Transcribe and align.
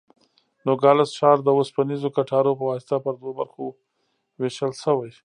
نوګالس 0.65 1.11
ښار 1.19 1.37
د 1.43 1.47
اوسپنیزو 1.57 2.09
کټارو 2.17 2.57
په 2.59 2.63
واسطه 2.69 2.95
پر 3.05 3.13
دوو 3.19 3.31
برخو 3.39 3.65
وېشل 4.41 4.71
شوی. 4.83 5.11